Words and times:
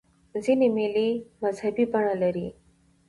ځیني 0.43 0.67
مېلې 0.75 1.07
مذهبي 1.41 1.85
بڼه 1.91 2.15
لري. 2.21 2.47